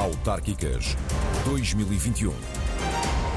[0.00, 0.96] Autárquicas
[1.44, 2.32] 2021.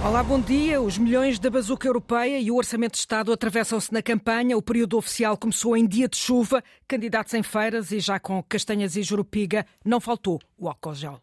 [0.02, 0.82] Olá, bom dia.
[0.82, 4.58] Os milhões da bazuca europeia e o orçamento de Estado atravessam-se na campanha.
[4.58, 8.96] O período oficial começou em dia de chuva, candidatos em feiras e já com castanhas
[8.96, 11.20] e jurupiga, não faltou o álcool gel.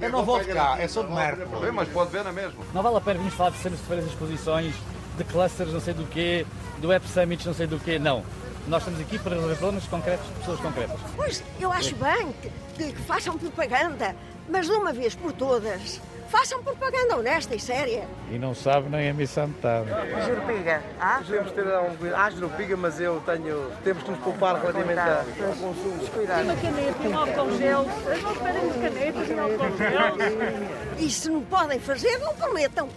[0.00, 1.46] Eu não volto cá, é só de merda.
[1.72, 2.58] Mas pode ver, não é mesmo?
[2.74, 4.74] Não vale a pena virmos falar de cenas de feiras de exposições,
[5.16, 6.44] de clusters não sei do quê,
[6.80, 8.24] do Web Summits não sei do quê, não.
[8.66, 10.96] Nós estamos aqui para resolver problemas concretos de pessoas concretas.
[11.16, 12.32] Pois, eu acho bem
[12.76, 14.14] que, que façam propaganda,
[14.48, 18.04] mas de uma vez por todas, façam propaganda honesta e séria.
[18.30, 19.90] E não sabe nem a missão de tarde.
[20.24, 21.20] Jurupiga, ah?
[21.28, 22.20] Temos de ter um cuidado.
[22.20, 23.70] Há jurupiga, mas eu tenho.
[23.82, 26.08] Temos que nos poupar relativamente ao consumo.
[26.08, 26.44] Cuidado.
[26.44, 27.86] Uma caneta, um álcool gel.
[28.10, 30.98] As não pedem canetas e álcool gel.
[30.98, 32.88] E se não podem fazer, não prometam.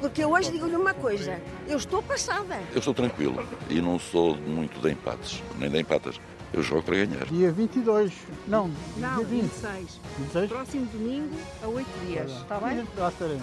[0.00, 2.60] Porque eu hoje digo-lhe uma coisa, eu estou passada.
[2.72, 6.20] Eu estou tranquilo e não sou muito de empates, nem de empatas.
[6.52, 7.24] Eu jogo para ganhar.
[7.26, 8.12] Dia 22,
[8.46, 9.42] não, não dia 20.
[9.42, 10.00] 26.
[10.18, 10.48] 26?
[10.48, 12.30] Próximo domingo, a 8 dias.
[12.30, 12.86] Está bem?
[12.96, 13.42] Lá estaremos.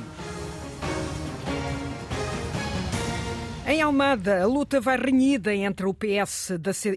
[3.72, 6.50] Em Almada, a luta vai renhida entre o PS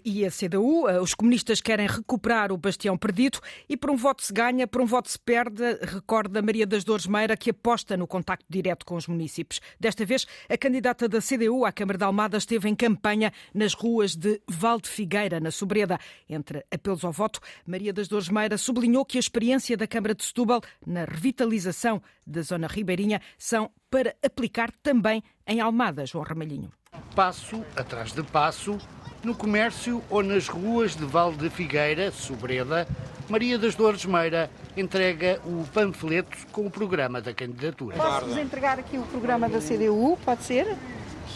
[0.05, 0.89] e a CDU.
[1.01, 4.85] Os comunistas querem recuperar o bastião perdido e por um voto se ganha, por um
[4.85, 9.07] voto se perde, recorda Maria das Dores Meira, que aposta no contacto direto com os
[9.07, 9.61] municípios.
[9.79, 14.17] Desta vez, a candidata da CDU à Câmara de Almada esteve em campanha nas ruas
[14.17, 15.97] de Valde Figueira, na Sobreda.
[16.29, 20.25] Entre apelos ao voto, Maria das Dores Meira sublinhou que a experiência da Câmara de
[20.25, 26.69] Setúbal na revitalização da zona ribeirinha são para aplicar também em Almada, João Ramalhinho.
[27.15, 28.77] Passo atrás de passo,
[29.23, 32.89] no comércio ou nas ruas de Val de Figueira, Sobreda,
[33.29, 37.97] Maria das Dores Meira entrega o panfleto com o programa da candidatura.
[37.97, 40.77] Posso-vos entregar aqui o programa da CDU, pode ser?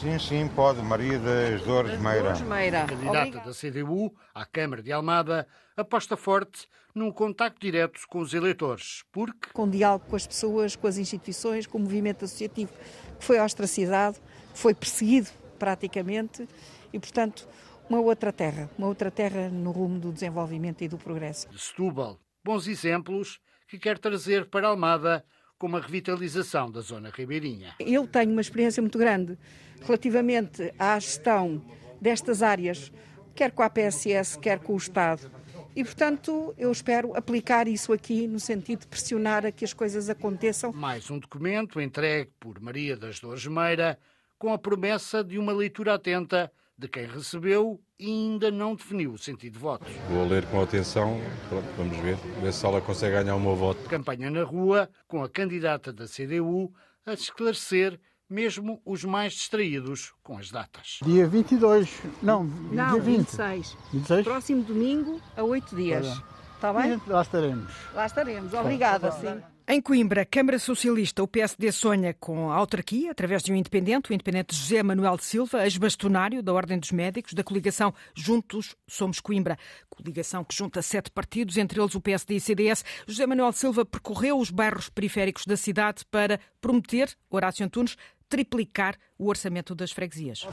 [0.01, 0.83] Sim, sim, pode.
[0.83, 2.35] Maria das Dores Meira.
[2.41, 2.87] Meira.
[2.87, 3.51] Candidata Obrigada.
[3.51, 5.47] da CDU à Câmara de Almada
[5.79, 9.51] aposta forte num contacto direto com os eleitores, porque...
[9.53, 12.73] Com diálogo com as pessoas, com as instituições, com o movimento associativo
[13.19, 14.19] que foi ostracizado,
[14.55, 16.49] foi perseguido praticamente
[16.93, 17.49] e, portanto,
[17.89, 21.49] uma outra terra, uma outra terra no rumo do desenvolvimento e do progresso.
[21.49, 25.25] De Setúbal, bons exemplos que quer trazer para Almada
[25.59, 27.75] como a revitalização da zona ribeirinha.
[27.81, 29.39] Eu tenho uma experiência muito grande
[29.83, 31.63] relativamente à gestão
[32.01, 32.93] destas áreas,
[33.35, 35.31] quer com a PSS, quer com o Estado.
[35.79, 40.11] E, portanto, eu espero aplicar isso aqui no sentido de pressionar a que as coisas
[40.11, 40.73] aconteçam.
[40.73, 43.97] Mais um documento entregue por Maria das Dores Meira
[44.37, 49.19] com a promessa de uma leitura atenta de quem recebeu e ainda não definiu o
[49.19, 49.87] sentido de voto.
[50.11, 53.81] Vou ler com atenção, Pronto, vamos ver, ver se ela consegue ganhar o meu voto.
[53.89, 56.75] Campanha na rua, com a candidata da CDU
[57.07, 60.99] a esclarecer mesmo os mais distraídos com as datas.
[61.03, 61.91] Dia 22,
[62.23, 63.19] não, Não, dia 20.
[63.19, 63.77] 26.
[63.93, 64.25] 26?
[64.25, 66.07] Próximo domingo, a 8 dias.
[66.55, 67.01] Está bem?
[67.07, 67.73] Lá estaremos.
[67.95, 68.53] Lá estaremos.
[68.53, 69.41] Obrigada, sim.
[69.71, 74.15] Em Coimbra, Câmara Socialista, o PSD sonha com a autarquia, através de um independente, o
[74.15, 79.59] independente José Manuel de Silva, ex-bastonário da Ordem dos Médicos, da coligação Juntos Somos Coimbra.
[79.91, 82.83] Coligação que junta sete partidos, entre eles o PSD e CDS.
[83.07, 87.95] José Manuel de Silva percorreu os bairros periféricos da cidade para prometer, Horácio Antunes,
[88.29, 90.47] triplicar o orçamento das freguesias.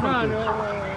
[0.00, 0.34] Mano,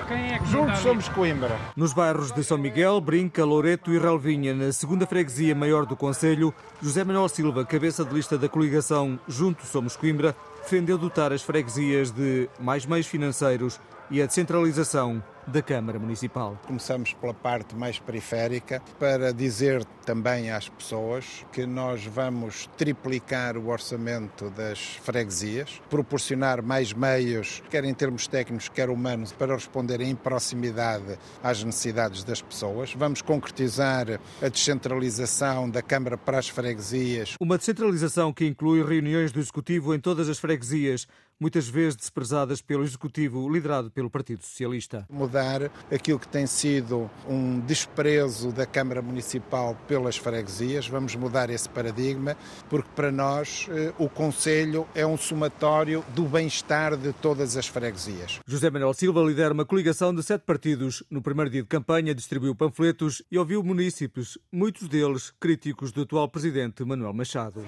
[0.07, 1.57] quem é que Juntos somos Coimbra.
[1.75, 6.53] Nos bairros de São Miguel, Brinca, Loureto e Relvinha, na segunda freguesia maior do Conselho,
[6.81, 12.11] José Manuel Silva, cabeça de lista da coligação Juntos Somos Coimbra, defendeu dotar as freguesias
[12.11, 16.57] de mais meios financeiros e a descentralização da Câmara Municipal.
[16.65, 23.69] Começamos pela parte mais periférica para dizer também às pessoas que nós vamos triplicar o
[23.69, 30.15] orçamento das freguesias, proporcionar mais meios, quer em termos técnicos, quer humanos, para responder em
[30.15, 32.93] proximidade às necessidades das pessoas.
[32.93, 37.35] Vamos concretizar a descentralização da Câmara para as freguesias.
[37.39, 41.07] Uma descentralização que inclui reuniões do Executivo em todas as freguesias,
[41.43, 45.05] muitas vezes desprezadas pelo Executivo liderado pelo Partido Socialista.
[45.09, 51.67] Mudar aquilo que tem sido um desprezo da Câmara Municipal pelas freguesias, vamos mudar esse
[51.67, 52.37] paradigma,
[52.69, 58.39] porque para nós eh, o Conselho é um somatório do bem-estar de todas as freguesias.
[58.47, 61.03] José Manuel Silva lidera uma coligação de sete partidos.
[61.11, 66.29] No primeiro dia de campanha distribuiu panfletos e ouviu munícipes, muitos deles críticos do atual
[66.29, 67.65] presidente Manuel Machado.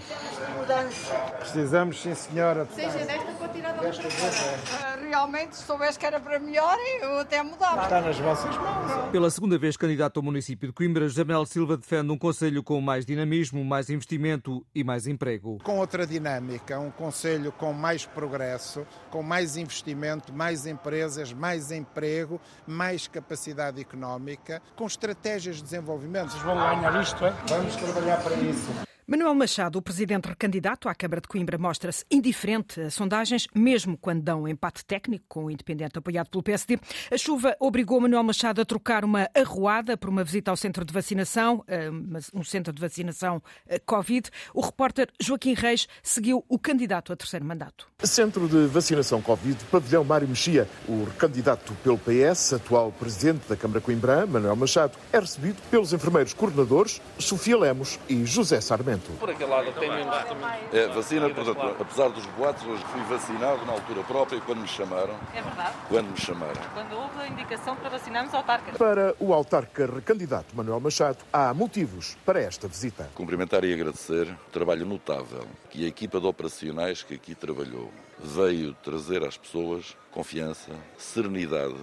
[1.40, 2.66] Precisamos, sim senhora.
[2.74, 3.45] Seja nesta
[3.76, 5.08] para tirar da outra.
[5.08, 7.84] realmente, se soubesse que era para melhor, eu até mudava.
[7.84, 9.12] Está nas vossas mãos.
[9.12, 12.80] Pela segunda vez candidato ao município de Coimbra, José Manuel Silva defende um conselho com
[12.82, 15.58] mais dinamismo, mais investimento e mais emprego.
[15.64, 22.40] Com outra dinâmica, um conselho com mais progresso, com mais investimento, mais empresas, mais emprego,
[22.66, 26.32] mais capacidade económica, com estratégias de desenvolvimento.
[26.32, 27.34] Vocês vão ganhar isto, é?
[27.48, 28.95] Vamos trabalhar para isso.
[29.08, 34.24] Manuel Machado, o presidente recandidato à Câmara de Coimbra, mostra-se indiferente a sondagens, mesmo quando
[34.24, 36.80] dão um empate técnico com o independente apoiado pelo PSD.
[37.12, 40.92] A chuva obrigou Manuel Machado a trocar uma arruada por uma visita ao centro de
[40.92, 41.92] vacinação, eh,
[42.34, 44.28] um centro de vacinação eh, Covid.
[44.56, 47.88] O repórter Joaquim Reis seguiu o candidato a terceiro mandato.
[48.04, 50.68] Centro de vacinação Covid, pavilhão Mário Mexia.
[50.88, 56.34] O recandidato pelo PS, atual presidente da Câmara Coimbra, Manuel Machado, é recebido pelos enfermeiros
[56.34, 58.95] coordenadores Sofia Lemos e José Sarmento.
[59.20, 60.16] Por aquele lado tem menos
[60.72, 65.16] É, vacina, portanto, apesar dos boatos, eu fui vacinado na altura própria quando me chamaram.
[65.34, 65.74] É verdade?
[65.88, 66.62] Quando me chamaram.
[66.74, 68.78] Quando houve a indicação para vacinarmos autarcas.
[68.78, 73.10] Para o autarca recandidato Manuel Machado, há motivos para esta visita.
[73.16, 78.74] Cumprimentar e agradecer o trabalho notável que a equipa de operacionais que aqui trabalhou veio
[78.76, 81.76] trazer às pessoas confiança, serenidade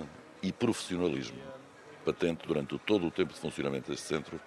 [0.43, 1.38] e profissionalismo.
[2.05, 4.41] Patente durante todo o tempo de funcionamento deste centro,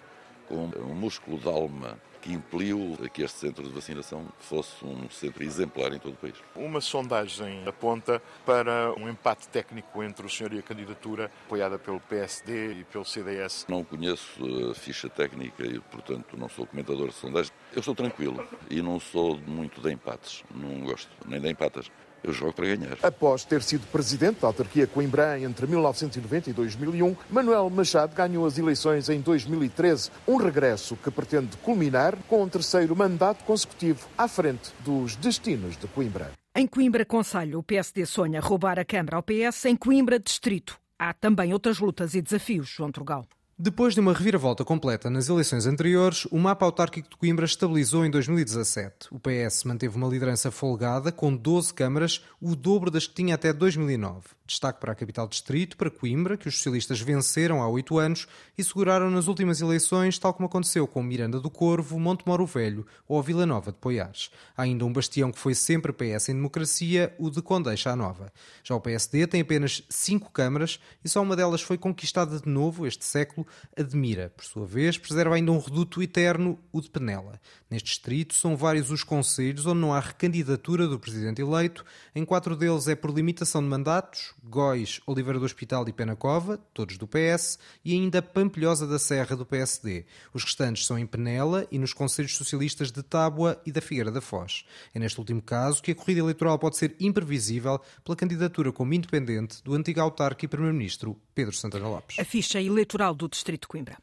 [0.48, 1.96] com um músculo de alma
[2.26, 6.16] que impeliu a que este centro de vacinação fosse um centro exemplar em todo o
[6.16, 6.34] país.
[6.56, 12.00] Uma sondagem aponta para um empate técnico entre o senhor e a candidatura apoiada pelo
[12.00, 13.66] PSD e pelo CDS.
[13.68, 17.52] Não conheço a ficha técnica e, portanto, não sou comentador de sondagens.
[17.72, 20.42] Eu estou tranquilo e não sou muito de empates.
[20.52, 21.88] Não gosto nem de empatas.
[22.26, 22.98] Eu jogo para ganhar.
[23.04, 28.58] Após ter sido presidente da autarquia Coimbra entre 1990 e 2001, Manuel Machado ganhou as
[28.58, 34.72] eleições em 2013, um regresso que pretende culminar com um terceiro mandato consecutivo à frente
[34.80, 36.32] dos destinos de Coimbra.
[36.54, 39.66] Em Coimbra Conselho, o PSD sonha roubar a Câmara ao PS.
[39.66, 43.24] Em Coimbra Distrito, há também outras lutas e desafios, João Trugal.
[43.58, 48.10] Depois de uma reviravolta completa nas eleições anteriores, o mapa autárquico de Coimbra estabilizou em
[48.10, 49.08] 2017.
[49.10, 53.54] O PS manteve uma liderança folgada, com 12 câmaras, o dobro das que tinha até
[53.54, 54.35] 2009.
[54.46, 58.62] Destaque para a capital distrito, para Coimbra, que os socialistas venceram há oito anos e
[58.62, 63.44] seguraram nas últimas eleições, tal como aconteceu com Miranda do Corvo, Montemoro Velho ou Vila
[63.44, 64.30] Nova de Poiares.
[64.56, 68.32] Há ainda um bastião que foi sempre PS em democracia, o de Condeixa à Nova.
[68.62, 72.86] Já o PSD tem apenas cinco câmaras e só uma delas foi conquistada de novo
[72.86, 73.44] este século,
[73.76, 74.32] Admira.
[74.36, 77.40] Por sua vez, preserva ainda um reduto eterno, o de Penela.
[77.68, 81.84] Neste distrito são vários os conselhos onde não há recandidatura do presidente eleito.
[82.14, 86.96] Em quatro deles é por limitação de mandatos, Góis, Oliveira do Hospital e Penacova, todos
[86.96, 90.04] do PS, e ainda Pampilhosa da Serra do PSD.
[90.32, 94.20] Os restantes são em Penela e nos conselhos socialistas de Tábua e da Figueira da
[94.20, 94.64] Foz.
[94.94, 99.62] É neste último caso que a corrida eleitoral pode ser imprevisível pela candidatura como independente
[99.62, 102.18] do antigo autarca e primeiro-ministro Pedro Santana Lopes.
[102.18, 103.96] A ficha eleitoral do Distrito de Coimbra.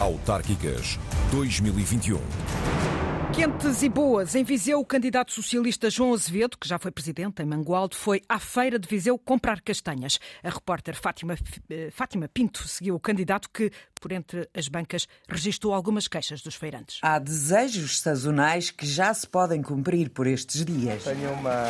[0.00, 0.98] Autárquicas
[1.30, 3.03] 2021.
[3.34, 4.36] Quentes e boas.
[4.36, 8.38] Em Viseu, o candidato socialista João Azevedo, que já foi presidente em Mangualde, foi à
[8.38, 10.20] feira de Viseu comprar castanhas.
[10.42, 11.34] A repórter Fátima,
[11.68, 16.54] eh, Fátima Pinto seguiu o candidato que, por entre as bancas, registrou algumas queixas dos
[16.54, 17.00] feirantes.
[17.02, 21.02] Há desejos sazonais que já se podem cumprir por estes dias.
[21.02, 21.64] Tenho uma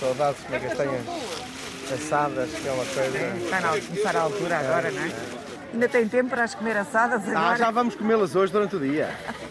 [0.00, 1.06] saudade de comer castanhas
[1.92, 3.36] assadas, que é uma coisa...
[3.44, 5.12] Está na, começar a altura agora, não é?
[5.72, 7.38] Ainda tem tempo para as comer assadas agora?
[7.38, 9.08] Ah, já vamos comê-las hoje durante o dia.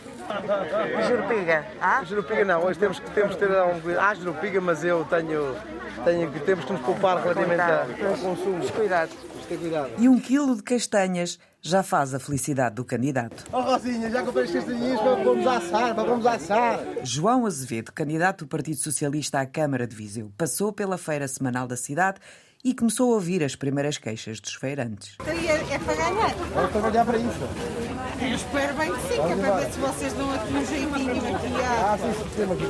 [1.07, 1.65] Jurupiga?
[1.81, 2.03] Ah?
[2.03, 4.03] Jurupiga não, hoje temos que, temos que ter algum cuidado.
[4.03, 5.55] Há jurupiga, mas eu tenho,
[6.03, 7.61] tenho, temos que nos poupar relativamente
[8.03, 8.71] ao consumo.
[8.71, 9.11] Cuidado.
[9.47, 9.89] Ter cuidado.
[9.97, 13.45] E um quilo de castanhas já faz a felicidade do candidato.
[13.51, 16.79] Oh Rosinha, já comprei as castanhinhas para vamos assar, para vamos assar.
[17.03, 21.75] João Azevedo, candidato do Partido Socialista à Câmara de Viseu, passou pela feira semanal da
[21.75, 22.19] cidade
[22.63, 25.17] e começou a ouvir as primeiras queixas dos feirantes.
[25.25, 26.35] É, é para ganhar.
[26.53, 27.88] Vamos trabalhar para isso.
[28.21, 31.35] Eu espero bem que sim, que é para ver se vocês dão aqui um jeitinho
[31.35, 31.97] aqui, a...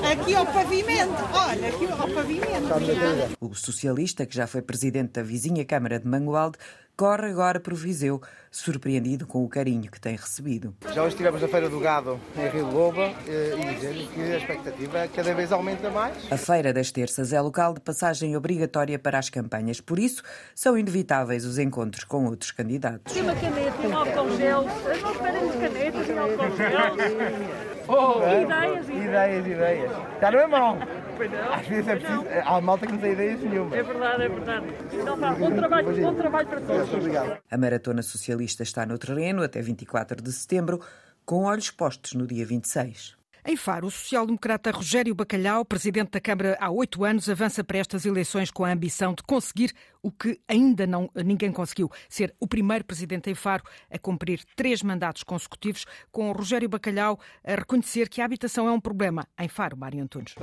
[0.03, 1.23] Ah, aqui ao pavimento.
[1.33, 3.35] Olha, aqui ao pavimento.
[3.41, 6.57] O socialista, que já foi presidente da vizinha Câmara de Mangualde,
[6.99, 10.75] corre agora para o Viseu, surpreendido com o carinho que tem recebido.
[10.93, 14.21] Já hoje estivemos na Feira do Gado em Rio de Loba eh, e dizer que
[14.21, 16.29] a expectativa cada vez aumenta mais.
[16.29, 20.21] A Feira das Terças é local de passagem obrigatória para as campanhas, por isso
[20.53, 23.13] são inevitáveis os encontros com outros candidatos.
[23.13, 24.65] Tem uma caneta, um álcool gel.
[24.65, 27.79] Não esperem canetas e álcool gel.
[27.87, 29.91] Oh, ideias, ideias, ideias.
[30.21, 30.77] Já não é mau.
[31.19, 31.53] Pois não.
[31.53, 32.25] Às vezes é preciso.
[32.45, 33.75] Há malta que não tem ideias nenhuma.
[33.75, 34.65] É verdade, é verdade.
[34.93, 36.93] Então vá, bom trabalho, bom trabalho para todos.
[36.93, 37.41] Obrigado.
[37.51, 40.79] A Maratona Socialista está no terreno até 24 de setembro,
[41.25, 43.18] com olhos postos no dia 26.
[43.49, 48.05] Em Faro, o social-democrata Rogério Bacalhau, presidente da Câmara há oito anos, avança para estas
[48.05, 52.85] eleições com a ambição de conseguir o que ainda não ninguém conseguiu, ser o primeiro
[52.85, 58.25] presidente em Faro a cumprir três mandatos consecutivos, com Rogério Bacalhau a reconhecer que a
[58.25, 59.25] habitação é um problema.
[59.37, 60.35] Em Faro, Mário Antunes.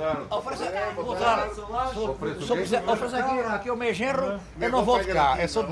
[3.17, 5.71] Aqui, aqui o meu genro, eu não cá, é só de.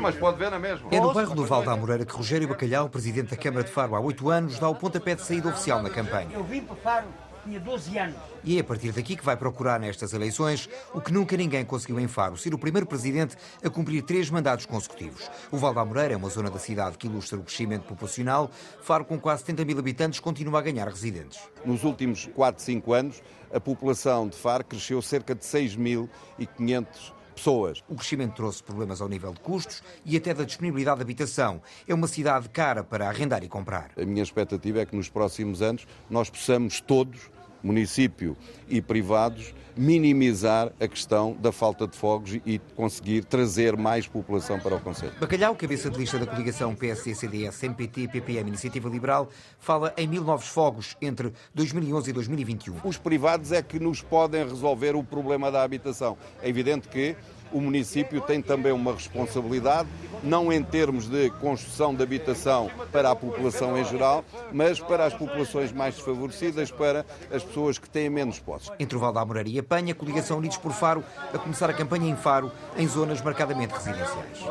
[0.00, 0.88] Mas pode ver na mesma.
[0.90, 3.94] É no bairro do Val da Moreira que Rogério Bacalhau, presidente da Câmara de Faro
[3.94, 6.30] há oito anos, dá o pontapé de saída oficial na campanha.
[6.76, 7.08] Faro,
[7.44, 8.16] tinha 12 anos.
[8.42, 12.00] E é a partir daqui que vai procurar nestas eleições o que nunca ninguém conseguiu
[12.00, 15.30] em Faro, ser o primeiro presidente a cumprir três mandatos consecutivos.
[15.50, 18.50] O Val da Moreira é uma zona da cidade que ilustra o crescimento populacional.
[18.82, 21.38] Faro, com quase 70 mil habitantes, continua a ganhar residentes.
[21.64, 27.82] Nos últimos 4, 5 anos, a população de Faro cresceu cerca de 6.500 pessoas.
[27.88, 31.60] O crescimento trouxe problemas ao nível de custos e até da disponibilidade de habitação.
[31.86, 33.90] É uma cidade cara para arrendar e comprar.
[33.96, 37.30] A minha expectativa é que nos próximos anos nós possamos todos
[37.64, 38.36] município
[38.68, 44.76] e privados, minimizar a questão da falta de fogos e conseguir trazer mais população para
[44.76, 45.12] o Conselho.
[45.18, 49.28] Bacalhau, cabeça de lista da coligação PSD, CDS, MPT, PPM Iniciativa Liberal,
[49.58, 52.76] fala em mil novos fogos entre 2011 e 2021.
[52.84, 56.16] Os privados é que nos podem resolver o problema da habitação.
[56.42, 57.16] É evidente que
[57.54, 59.88] o município tem também uma responsabilidade,
[60.22, 65.14] não em termos de construção de habitação para a população em geral, mas para as
[65.14, 68.70] populações mais desfavorecidas, para as pessoas que têm menos posses.
[68.78, 71.70] Entre o Val da Moreira e a Penha, a coligação Unidos por Faro a começar
[71.70, 74.44] a campanha em Faro, em zonas marcadamente residenciais.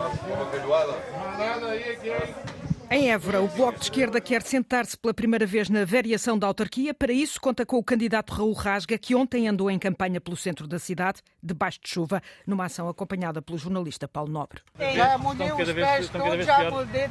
[2.94, 6.94] Em Évora, o Bloco de Esquerda quer sentar-se pela primeira vez na variação da autarquia.
[6.94, 10.68] Para isso, conta com o candidato Raul Rasga, que ontem andou em campanha pelo centro
[10.68, 14.62] da cidade, debaixo de chuva, numa ação acompanhada pelo jornalista Paulo Nobre.
[14.94, 17.10] Já molhei os pés todos, já molhei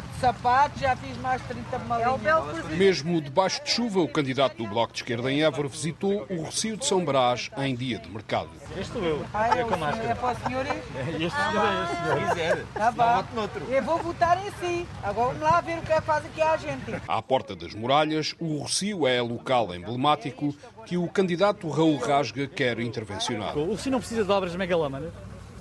[0.00, 2.70] de, de, sapato, já fiz mais 30 malinhas.
[2.76, 6.76] Mesmo debaixo de chuva, o candidato do Bloco de Esquerda em Évora visitou o Recio
[6.76, 8.50] de São Brás em dia de mercado.
[8.78, 9.24] Este sou eu.
[9.32, 10.10] Ah, é é, com o senhor, máscara.
[10.10, 11.24] é para o senhor ir?
[11.24, 12.28] Este senhor é este senhor.
[12.28, 12.66] quiser.
[12.74, 13.48] Tá bom.
[13.68, 14.86] Eu vou votar em si.
[15.02, 17.02] Agora vamos lá ver o que é que faz aqui a gente.
[17.06, 20.54] À porta das muralhas, o Recio é local emblemático
[20.86, 23.56] que o candidato Raul Rasga quer intervencionar.
[23.56, 25.12] O Recio não precisa de obras megalómanas.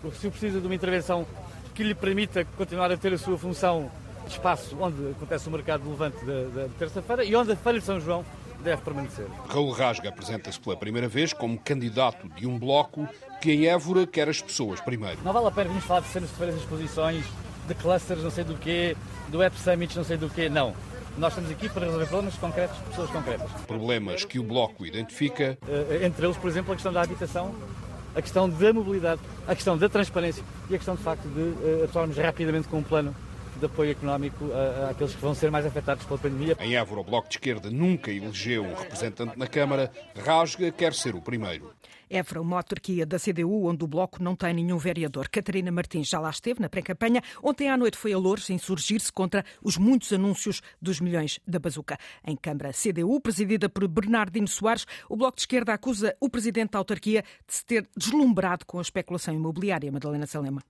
[0.04, 1.26] O Recio precisa de uma intervenção
[1.74, 3.90] que lhe permita continuar a ter a sua função
[4.34, 7.86] espaço onde acontece o mercado de levante da, da terça-feira e onde a Feira de
[7.86, 8.26] São João
[8.64, 9.26] deve permanecer.
[9.48, 13.08] Raul Rasga apresenta-se pela primeira vez como candidato de um bloco
[13.42, 15.18] que em Évora quer as pessoas primeiro.
[15.24, 17.26] Não vale a pena virmos falar de cenas de feiras exposições,
[17.68, 18.96] de clusters não sei do quê,
[19.30, 20.48] do Web Summits não sei do quê.
[20.50, 20.74] Não.
[21.18, 23.52] Nós estamos aqui para resolver problemas concretos de pessoas concretas.
[23.68, 27.54] Problemas que o bloco identifica Eh, entre eles, por exemplo, a questão da habitação,
[28.16, 31.86] a questão da mobilidade, a questão da transparência e a questão, de facto, de eh,
[31.86, 33.14] atuarmos rapidamente com um plano
[33.60, 36.56] de apoio económico a- àqueles que vão ser mais afetados pela pandemia.
[36.60, 39.92] Em Évora, o Bloco de Esquerda nunca elegeu um representante na Câmara.
[40.16, 41.74] Rasga quer ser o primeiro.
[42.10, 45.30] Évora, uma autarquia da CDU onde o Bloco não tem nenhum vereador.
[45.30, 47.22] Catarina Martins já lá esteve na pré-campanha.
[47.42, 51.98] Ontem à noite foi a Louros insurgir-se contra os muitos anúncios dos milhões da bazuca.
[52.28, 56.80] Em Câmara CDU, presidida por Bernardino Soares, o Bloco de Esquerda acusa o presidente da
[56.80, 59.90] autarquia de se ter deslumbrado com a especulação imobiliária.
[59.90, 60.62] Madalena Salema.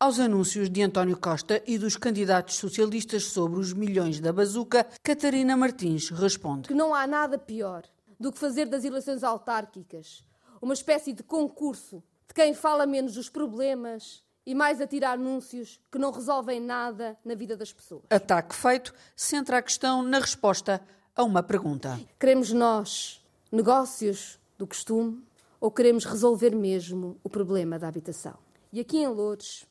[0.00, 5.56] Aos anúncios de António Costa e dos candidatos socialistas sobre os milhões da bazuca, Catarina
[5.56, 6.68] Martins responde.
[6.68, 7.82] que não há nada pior
[8.18, 10.24] do que fazer das eleições autárquicas
[10.62, 15.98] uma espécie de concurso de quem fala menos dos problemas e mais atira anúncios que
[15.98, 18.04] não resolvem nada na vida das pessoas.
[18.08, 20.80] Ataque feito centra a questão na resposta
[21.16, 21.98] a uma pergunta.
[22.20, 25.20] Queremos nós negócios do costume
[25.60, 28.38] ou queremos resolver mesmo o problema da habitação?
[28.72, 29.66] E aqui em Lourdes,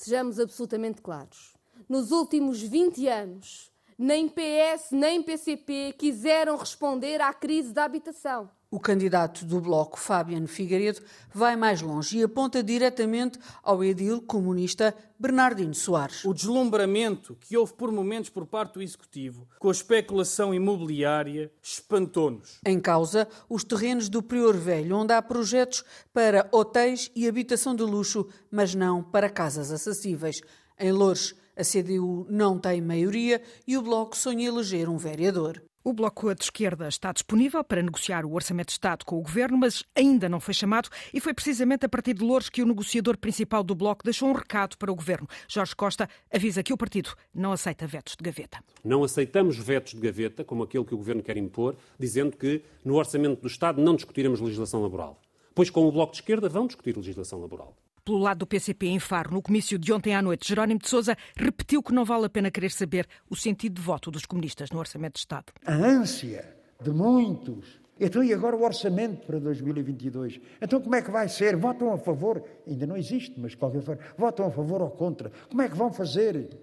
[0.00, 1.54] sejamos absolutamente claros.
[1.88, 8.50] Nos últimos 20 anos, nem PS nem PCP quiseram responder à crise da habitação.
[8.72, 11.00] O candidato do Bloco, Fabiano Figueiredo,
[11.34, 16.24] vai mais longe e aponta diretamente ao edil comunista Bernardino Soares.
[16.24, 22.60] O deslumbramento que houve por momentos por parte do Executivo com a especulação imobiliária espantou-nos.
[22.64, 27.82] Em causa, os terrenos do Prior Velho, onde há projetos para hotéis e habitação de
[27.82, 30.42] luxo, mas não para casas acessíveis.
[30.78, 35.60] Em Loures, a CDU não tem maioria e o Bloco sonha eleger um vereador.
[35.82, 39.56] O Bloco de Esquerda está disponível para negociar o Orçamento de Estado com o Governo,
[39.56, 43.16] mas ainda não foi chamado e foi precisamente a partir de Louros que o negociador
[43.16, 45.26] principal do Bloco deixou um recado para o Governo.
[45.48, 48.62] Jorge Costa avisa que o partido não aceita vetos de gaveta.
[48.84, 52.96] Não aceitamos vetos de gaveta, como aquele que o Governo quer impor, dizendo que no
[52.96, 55.18] Orçamento do Estado não discutiremos legislação laboral.
[55.54, 57.74] Pois com o Bloco de Esquerda vão discutir legislação laboral.
[58.10, 61.16] Pelo lado do PCP em Faro, no comício de ontem à noite, Jerónimo de Sousa
[61.36, 64.80] repetiu que não vale a pena querer saber o sentido de voto dos comunistas no
[64.80, 65.52] Orçamento de Estado.
[65.64, 67.78] A ânsia de muitos.
[68.00, 70.40] Então, e agora o orçamento para 2022?
[70.60, 71.54] Então, como é que vai ser?
[71.54, 72.42] Votam a favor?
[72.66, 75.30] Ainda não existe, mas de qualquer forma, votam a favor ou contra?
[75.48, 76.58] Como é que vão fazer?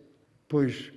[0.49, 0.91] Pois,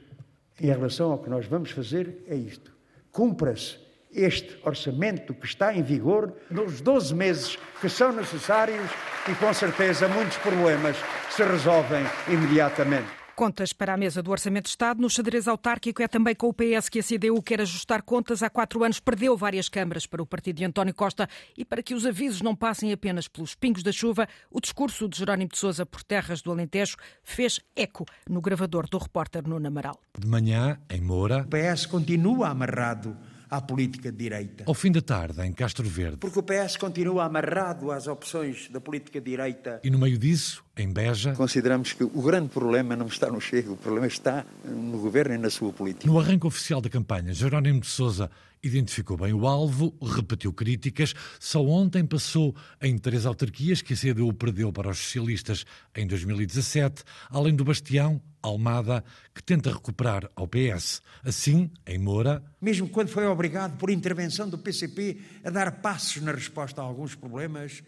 [0.60, 2.76] em relação ao que nós vamos fazer, é isto:
[3.12, 3.78] cumpra-se
[4.12, 8.90] este orçamento que está em vigor nos 12 meses que são necessários
[9.28, 10.96] e, com certeza, muitos problemas
[11.30, 13.20] se resolvem imediatamente.
[13.40, 15.00] Contas para a mesa do Orçamento de Estado.
[15.00, 18.42] No xadrez autárquico é também com o PS que a CDU quer ajustar contas.
[18.42, 21.26] Há quatro anos perdeu várias câmaras para o partido de António Costa
[21.56, 25.16] e para que os avisos não passem apenas pelos pingos da chuva, o discurso de
[25.16, 29.98] Jerónimo de Sousa por terras do Alentejo fez eco no gravador do repórter Nuno Amaral.
[30.18, 31.46] De manhã, em Moura...
[31.46, 33.16] O PS continua amarrado
[33.50, 34.64] à política de direita.
[34.66, 36.18] Ao fim da tarde, em Castro Verde.
[36.18, 39.80] Porque o PS continua amarrado às opções da política de direita.
[39.82, 41.34] E no meio disso, em Beja.
[41.34, 45.38] Consideramos que o grande problema não está no Chega, o problema está no governo e
[45.38, 46.06] na sua política.
[46.06, 48.30] No arranque oficial da campanha, Jerónimo de Sousa
[48.62, 51.14] identificou bem o alvo, repetiu críticas.
[51.38, 55.64] Só ontem passou em três autarquias que a CDU perdeu para os socialistas
[55.94, 61.02] em 2017, além do Bastião, Almada, que tenta recuperar ao PS.
[61.22, 62.42] Assim, em Moura.
[62.60, 67.14] Mesmo quando foi obrigado, por intervenção do PCP, a dar passos na resposta a alguns
[67.14, 67.82] problemas,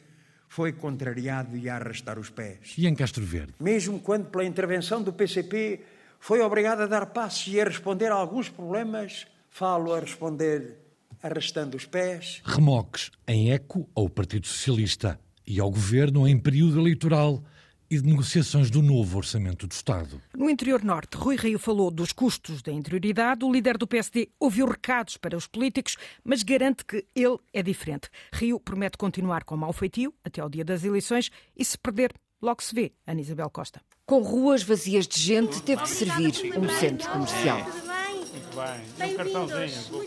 [0.49, 2.75] foi contrariado e a arrastar os pés.
[2.77, 3.55] E em Castro Verde?
[3.59, 5.81] Mesmo quando, pela intervenção do PCP,
[6.21, 10.79] foi obrigado a dar passos e a responder a alguns problemas, falo a responder
[11.23, 12.41] arrastando os pés.
[12.45, 17.45] Remoques em eco ao Partido Socialista e ao Governo em período eleitoral
[17.91, 20.21] e de negociações do novo Orçamento do Estado.
[20.35, 23.45] No interior norte, Rui Rio falou dos custos da interioridade.
[23.45, 28.09] O líder do PSD ouviu recados para os políticos, mas garante que ele é diferente.
[28.33, 32.63] Rio promete continuar com mau feitio até ao dia das eleições e se perder, logo
[32.63, 33.83] se vê, Ana Isabel Costa.
[34.07, 37.92] Com ruas vazias de gente, teve de servir um centro comercial.
[38.33, 40.07] Bem, um cartãozinho, o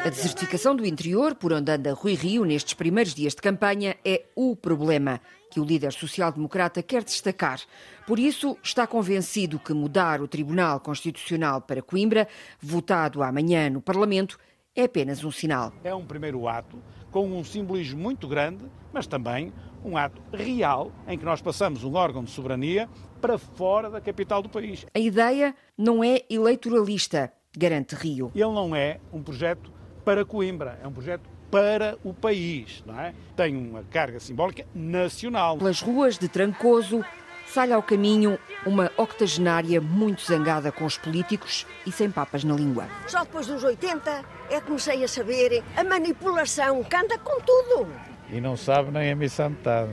[0.00, 4.24] A desertificação do interior, por onde anda Rui Rio nestes primeiros dias de campanha, é
[4.36, 7.60] o problema que o líder social-democrata quer destacar.
[8.06, 12.28] Por isso, está convencido que mudar o Tribunal Constitucional para Coimbra,
[12.60, 14.38] votado amanhã no Parlamento,
[14.74, 15.72] é apenas um sinal.
[15.82, 16.78] É um primeiro ato
[17.10, 19.52] com um simbolismo muito grande, mas também
[19.84, 22.88] um ato real em que nós passamos um órgão de soberania
[23.22, 24.84] para fora da capital do país.
[24.92, 28.32] A ideia não é eleitoralista, garante Rio.
[28.34, 29.72] Ele não é um projeto
[30.04, 33.14] para Coimbra, é um projeto para o país, não é?
[33.36, 35.56] Tem uma carga simbólica nacional.
[35.56, 37.04] Pelas ruas de Trancoso,
[37.46, 42.88] sai ao caminho uma octogenária muito zangada com os políticos e sem papas na língua.
[43.06, 47.86] Só depois dos 80 é que comecei a saber a manipulação que anda com tudo.
[48.30, 49.92] E não sabe nem a missão metade.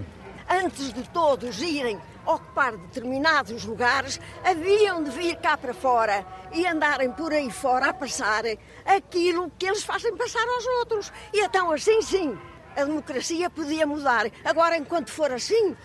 [0.50, 7.12] Antes de todos irem ocupar determinados lugares, haviam de vir cá para fora e andarem
[7.12, 8.44] por aí fora a passar
[8.86, 11.12] aquilo que eles fazem passar aos outros.
[11.34, 12.38] E então, assim sim,
[12.76, 14.30] a democracia podia mudar.
[14.44, 15.76] Agora, enquanto for assim,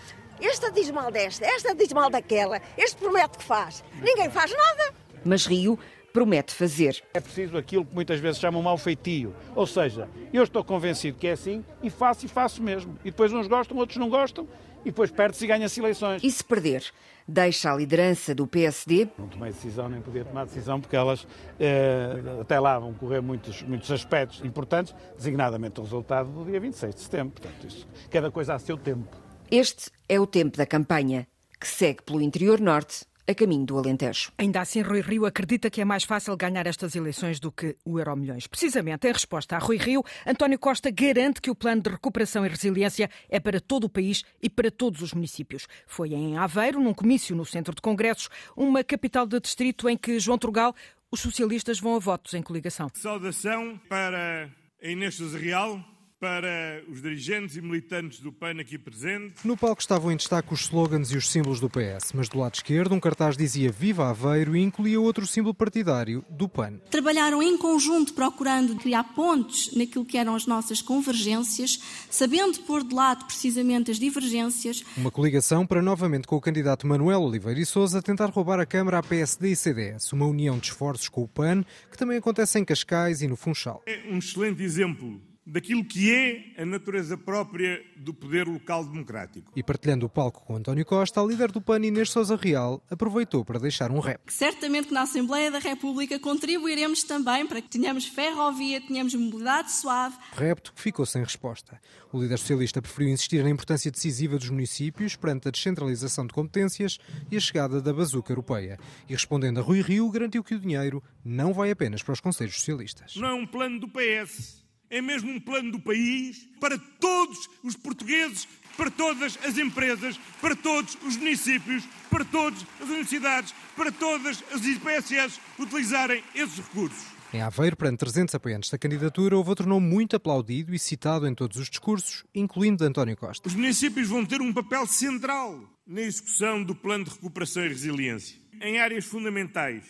[0.41, 3.83] esta diz mal desta, esta diz mal daquela, este promete que faz.
[4.01, 4.93] Ninguém faz nada.
[5.23, 5.79] Mas Rio
[6.13, 7.03] promete fazer.
[7.13, 9.35] É preciso aquilo que muitas vezes chamam mal feitio.
[9.53, 12.97] Ou seja, eu estou convencido que é assim e faço e faço mesmo.
[13.03, 14.47] E depois uns gostam, outros não gostam
[14.85, 16.23] e depois perde-se e ganha-se eleições.
[16.23, 16.85] E se perder?
[17.27, 19.07] Deixa a liderança do PSD?
[19.17, 21.27] Não tomei decisão, nem podia tomar decisão, porque elas
[21.59, 26.93] eh, até lá vão correr muitos, muitos aspectos importantes, designadamente o resultado do dia 26
[26.93, 27.41] de setembro.
[27.41, 29.09] Portanto, isso, cada coisa a seu tempo.
[29.49, 31.27] Este é o tempo da campanha,
[31.59, 34.31] que segue pelo interior norte a caminho do Alentejo.
[34.37, 37.99] Ainda assim, Rui Rio acredita que é mais fácil ganhar estas eleições do que o
[37.99, 38.47] Euromilhões.
[38.47, 42.49] Precisamente, em resposta a Rui Rio, António Costa garante que o plano de recuperação e
[42.49, 45.67] resiliência é para todo o país e para todos os municípios.
[45.87, 50.19] Foi em Aveiro, num comício no Centro de Congressos, uma capital de distrito em que
[50.19, 50.75] João Trugal,
[51.11, 52.89] os socialistas vão a votos em coligação.
[52.93, 54.49] Saudação para
[54.81, 55.79] Inês Real,
[56.19, 59.43] para os dirigentes e militantes do PAN aqui presentes.
[59.43, 62.55] No palco estavam em destaque os slogans e os símbolos do PS, mas do lado
[62.55, 66.79] esquerdo um cartaz dizia Viva Aveiro e incluía outro símbolo partidário, do PAN.
[66.89, 72.95] Trabalharam em conjunto procurando criar pontes naquilo que eram as nossas convergências, sabendo pôr de
[72.95, 74.83] lado precisamente as divergências.
[74.95, 78.99] Uma coligação para novamente com o candidato Manuel Oliveira e Sousa tentar roubar a Câmara
[78.99, 82.65] à PSD e CDS, uma união de esforços com o PAN que também acontece em
[82.65, 83.83] Cascais e no Funchal.
[83.85, 89.51] É um excelente exemplo daquilo que é a natureza própria do poder local democrático.
[89.55, 93.45] E partilhando o palco com António Costa, a líder do PAN, Inês Sousa Real, aproveitou
[93.45, 94.21] para deixar um rap.
[94.27, 100.17] Certamente que na Assembleia da República contribuiremos também para que tenhamos ferrovia, tenhamos mobilidade suave.
[100.33, 101.79] Repto que ficou sem resposta.
[102.11, 106.97] O líder socialista preferiu insistir na importância decisiva dos municípios perante a descentralização de competências
[107.29, 108.79] e a chegada da bazuca europeia.
[109.07, 112.55] E respondendo a Rui Rio, garantiu que o dinheiro não vai apenas para os conselhos
[112.55, 113.15] socialistas.
[113.15, 117.75] Não é um plano do PS é mesmo um plano do país para todos os
[117.75, 124.43] portugueses, para todas as empresas, para todos os municípios, para todas as universidades, para todas
[124.51, 127.15] as IPSS utilizarem esses recursos.
[127.33, 131.35] Em Aveiro, perante 300 apoiantes da candidatura, houve outro nome muito aplaudido e citado em
[131.35, 133.47] todos os discursos, incluindo de António Costa.
[133.49, 138.37] Os municípios vão ter um papel central na execução do Plano de Recuperação e Resiliência,
[138.61, 139.83] em áreas fundamentais,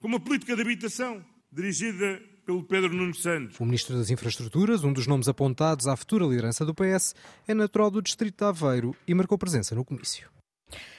[0.00, 1.22] como a política de habitação,
[1.52, 3.60] dirigida pelo Pedro Nuno Santos.
[3.60, 7.14] O Ministro das Infraestruturas, um dos nomes apontados à futura liderança do PS,
[7.46, 10.30] é natural do distrito de Aveiro e marcou presença no comício.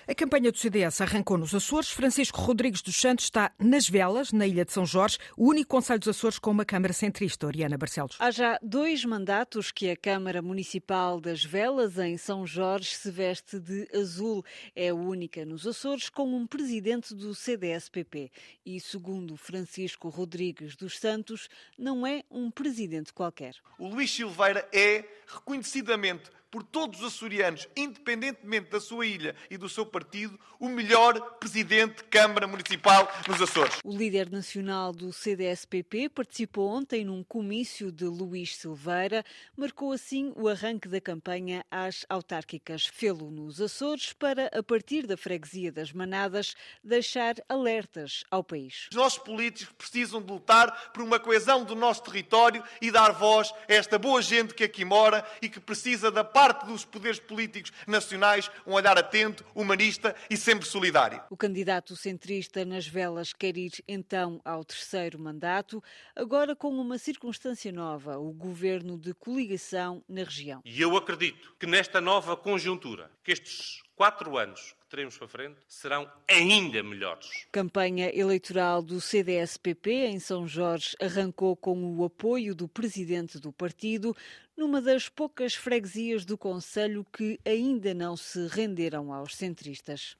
[0.08, 1.91] A campanha do CDS arrancou nos Açores.
[1.91, 5.99] Francisco Rodrigues dos Santos está nas velas, na Ilha de São Jorge, o único Conselho
[5.99, 7.45] dos Açores com uma Câmara centrista.
[7.45, 8.15] Oriana Barcelos.
[8.19, 13.60] Há já dois mandatos que a Câmara Municipal das Velas, em São Jorge, se veste
[13.60, 14.43] de azul.
[14.75, 18.32] É a única nos Açores com um presidente do CDS-PP.
[18.65, 23.53] E, segundo Francisco Rodrigues dos Santos, não é um presidente qualquer.
[23.77, 29.70] O Luís Silveira é reconhecidamente por todos os açorianos, independentemente da sua ilha e do
[29.70, 33.80] seu partido, o melhor presidente de Câmara Municipal nos Açores.
[33.84, 39.24] O líder nacional do CDS-PP participou ontem num comício de Luís Silveira,
[39.56, 42.86] marcou assim o arranque da campanha às autárquicas.
[42.86, 48.88] Fê-lo nos Açores para, a partir da freguesia das Manadas, deixar alertas ao país.
[48.92, 53.54] Os nossos políticos precisam de lutar por uma coesão do nosso território e dar voz
[53.68, 57.73] a esta boa gente que aqui mora e que precisa da parte dos poderes políticos
[57.86, 61.21] nacionais um olhar atento, humanista e sempre solidário.
[61.30, 65.84] O candidato centrista nas velas quer ir então ao terceiro mandato,
[66.15, 70.62] agora com uma circunstância nova, o governo de coligação na região.
[70.63, 75.58] E eu acredito que nesta nova conjuntura, que estes quatro anos que teremos para frente
[75.67, 77.45] serão ainda melhores.
[77.52, 84.15] Campanha eleitoral do CDS-PP em São Jorge arrancou com o apoio do presidente do partido
[84.60, 90.17] numa das poucas freguesias do Conselho que ainda não se renderam aos centristas.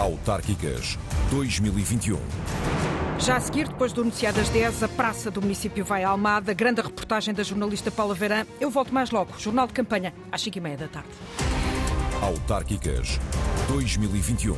[0.00, 0.96] Autárquicas
[1.30, 2.18] 2021.
[3.18, 6.54] Já a seguir, depois do Noticiado às 10, a Praça do Município vai à Almada,
[6.54, 8.46] grande reportagem da jornalista Paula Verã.
[8.58, 11.10] Eu volto mais logo, Jornal de Campanha, às 5h30 da tarde.
[12.22, 13.18] Autárquicas
[13.68, 14.56] 2021.